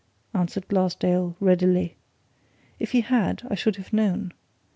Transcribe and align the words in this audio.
answered 0.33 0.67
Glassdale, 0.67 1.35
readily. 1.39 1.95
"If 2.79 2.89
he 2.93 3.01
had, 3.01 3.43
I 3.51 3.53
should 3.53 3.75
have 3.75 3.93
known. 3.93 4.33